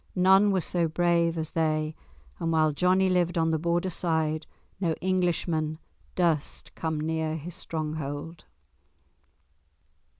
None 0.15 0.49
were 0.49 0.61
so 0.61 0.87
brave 0.87 1.37
as 1.37 1.51
they, 1.51 1.93
and 2.39 2.51
while 2.51 2.71
Johnie 2.73 3.07
lived 3.07 3.37
on 3.37 3.51
the 3.51 3.59
Border 3.59 3.91
side 3.91 4.47
no 4.79 4.93
Englishman 4.93 5.77
durst 6.15 6.73
come 6.73 6.99
near 6.99 7.35
his 7.35 7.53
stronghold. 7.53 8.45